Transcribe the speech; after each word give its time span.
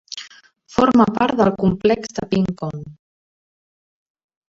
Forma 0.75 1.05
part 1.17 1.37
del 1.43 1.53
complex 1.65 2.17
de 2.21 2.27
Pink 2.35 2.51
Cone. 2.65 2.83